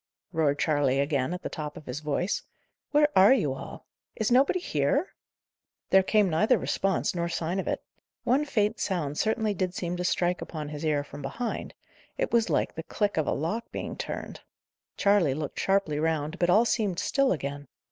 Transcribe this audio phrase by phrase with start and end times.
[0.33, 2.41] roared Charley again, at the top of his voice,
[2.89, 3.85] "where are you all?
[4.15, 5.09] Is nobody here?"
[5.91, 7.83] There came neither response nor sign of it.
[8.23, 11.75] One faint sound certainly did seem to strike upon his ear from behind;
[12.17, 14.41] it was like the click of a lock being turned.
[14.97, 17.67] Charley looked sharply round, but all seemed still again.